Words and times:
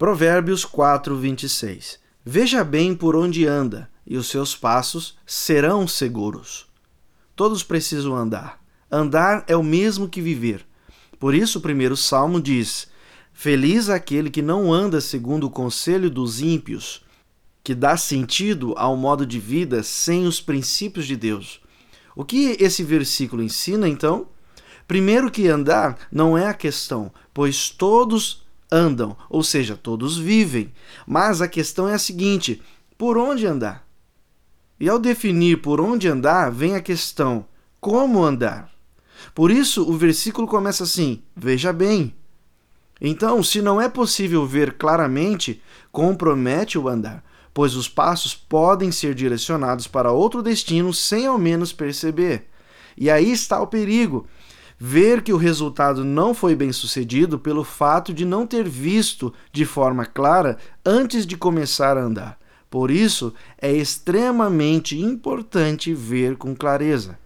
Provérbios 0.00 0.64
4, 0.64 1.14
26. 1.14 2.00
Veja 2.24 2.64
bem 2.64 2.94
por 2.94 3.14
onde 3.14 3.46
anda, 3.46 3.90
e 4.06 4.16
os 4.16 4.28
seus 4.28 4.56
passos 4.56 5.18
serão 5.26 5.86
seguros. 5.86 6.66
Todos 7.36 7.62
precisam 7.62 8.16
andar. 8.16 8.64
Andar 8.90 9.44
é 9.46 9.54
o 9.54 9.62
mesmo 9.62 10.08
que 10.08 10.22
viver. 10.22 10.64
Por 11.18 11.34
isso, 11.34 11.58
o 11.58 11.60
primeiro 11.60 11.98
salmo 11.98 12.40
diz: 12.40 12.88
Feliz 13.34 13.90
aquele 13.90 14.30
que 14.30 14.40
não 14.40 14.72
anda 14.72 15.02
segundo 15.02 15.48
o 15.48 15.50
conselho 15.50 16.08
dos 16.08 16.40
ímpios, 16.40 17.04
que 17.62 17.74
dá 17.74 17.94
sentido 17.94 18.72
ao 18.78 18.96
modo 18.96 19.26
de 19.26 19.38
vida 19.38 19.82
sem 19.82 20.26
os 20.26 20.40
princípios 20.40 21.06
de 21.06 21.14
Deus. 21.14 21.60
O 22.16 22.24
que 22.24 22.56
esse 22.58 22.82
versículo 22.82 23.42
ensina, 23.42 23.86
então? 23.86 24.28
Primeiro, 24.88 25.30
que 25.30 25.46
andar 25.46 26.08
não 26.10 26.38
é 26.38 26.46
a 26.46 26.54
questão, 26.54 27.12
pois 27.34 27.68
todos 27.68 28.48
andam, 28.70 29.16
ou 29.28 29.42
seja, 29.42 29.76
todos 29.76 30.16
vivem. 30.16 30.72
Mas 31.06 31.40
a 31.40 31.48
questão 31.48 31.88
é 31.88 31.94
a 31.94 31.98
seguinte: 31.98 32.62
por 32.96 33.16
onde 33.16 33.46
andar? 33.46 33.86
E 34.78 34.88
ao 34.88 34.98
definir 34.98 35.60
por 35.60 35.80
onde 35.80 36.08
andar, 36.08 36.50
vem 36.50 36.74
a 36.74 36.80
questão: 36.80 37.44
como 37.80 38.24
andar? 38.24 38.70
Por 39.34 39.50
isso, 39.50 39.88
o 39.88 39.96
versículo 39.96 40.46
começa 40.46 40.84
assim: 40.84 41.22
Veja 41.36 41.72
bem. 41.72 42.14
Então, 43.00 43.42
se 43.42 43.62
não 43.62 43.80
é 43.80 43.88
possível 43.88 44.46
ver 44.46 44.74
claramente, 44.74 45.62
compromete 45.90 46.78
o 46.78 46.88
andar, 46.88 47.24
pois 47.54 47.74
os 47.74 47.88
passos 47.88 48.34
podem 48.34 48.92
ser 48.92 49.14
direcionados 49.14 49.86
para 49.86 50.12
outro 50.12 50.42
destino 50.42 50.92
sem 50.92 51.26
ao 51.26 51.38
menos 51.38 51.72
perceber. 51.72 52.48
E 52.96 53.08
aí 53.08 53.32
está 53.32 53.60
o 53.60 53.66
perigo. 53.66 54.26
Ver 54.82 55.20
que 55.20 55.30
o 55.30 55.36
resultado 55.36 56.06
não 56.06 56.32
foi 56.32 56.56
bem 56.56 56.72
sucedido 56.72 57.38
pelo 57.38 57.62
fato 57.62 58.14
de 58.14 58.24
não 58.24 58.46
ter 58.46 58.66
visto 58.66 59.30
de 59.52 59.66
forma 59.66 60.06
clara 60.06 60.56
antes 60.82 61.26
de 61.26 61.36
começar 61.36 61.98
a 61.98 62.02
andar. 62.02 62.38
Por 62.70 62.90
isso, 62.90 63.34
é 63.60 63.70
extremamente 63.70 64.98
importante 64.98 65.92
ver 65.92 66.38
com 66.38 66.56
clareza. 66.56 67.18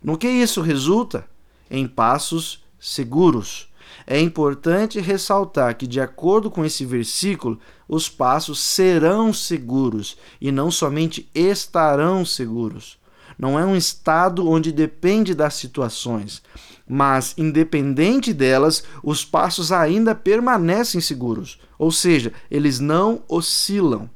No 0.00 0.16
que 0.16 0.28
isso 0.28 0.60
resulta? 0.60 1.26
Em 1.68 1.84
passos 1.88 2.62
seguros. 2.78 3.72
É 4.06 4.20
importante 4.20 5.00
ressaltar 5.00 5.76
que, 5.76 5.88
de 5.88 6.00
acordo 6.00 6.48
com 6.48 6.64
esse 6.64 6.84
versículo, 6.84 7.58
os 7.88 8.08
passos 8.08 8.60
serão 8.60 9.32
seguros 9.32 10.16
e 10.40 10.52
não 10.52 10.70
somente 10.70 11.28
estarão 11.34 12.24
seguros. 12.24 13.02
Não 13.38 13.58
é 13.58 13.64
um 13.64 13.76
estado 13.76 14.48
onde 14.48 14.72
depende 14.72 15.34
das 15.34 15.54
situações, 15.54 16.42
mas, 16.86 17.34
independente 17.36 18.32
delas, 18.32 18.84
os 19.02 19.24
passos 19.24 19.72
ainda 19.72 20.14
permanecem 20.14 21.00
seguros, 21.00 21.58
ou 21.78 21.90
seja, 21.90 22.32
eles 22.50 22.78
não 22.78 23.22
oscilam. 23.28 24.08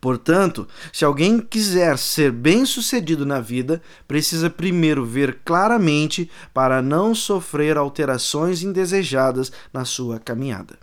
Portanto, 0.00 0.68
se 0.92 1.04
alguém 1.04 1.40
quiser 1.40 1.98
ser 1.98 2.30
bem-sucedido 2.30 3.26
na 3.26 3.40
vida, 3.40 3.82
precisa 4.06 4.48
primeiro 4.48 5.04
ver 5.04 5.40
claramente 5.44 6.30
para 6.54 6.80
não 6.80 7.14
sofrer 7.14 7.76
alterações 7.76 8.62
indesejadas 8.62 9.50
na 9.72 9.84
sua 9.84 10.20
caminhada. 10.20 10.78